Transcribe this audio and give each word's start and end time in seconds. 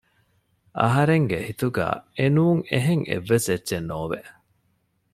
އަހަރެންގެ 0.81 1.37
ހިތުގައި 1.47 1.97
އެނޫން 2.17 2.61
އެހެން 2.69 3.03
އެއްވެސް 3.09 3.47
އެއްޗެއް 3.51 3.87
ނޯވެ 3.89 4.21